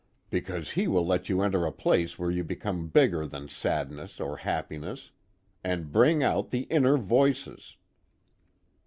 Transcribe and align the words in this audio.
Because 0.31 0.71
he 0.71 0.87
will 0.87 1.05
let 1.05 1.29
you 1.29 1.43
enter 1.43 1.63
a 1.63 1.71
place 1.71 2.17
where 2.17 2.31
you 2.31 2.43
become 2.43 2.87
bigger 2.87 3.23
than 3.27 3.47
sadness 3.47 4.19
or 4.19 4.37
happiness. 4.37 5.11
And 5.63 5.91
bring 5.91 6.23
out 6.23 6.49
the 6.49 6.61
inner 6.71 6.97
voices." 6.97 7.77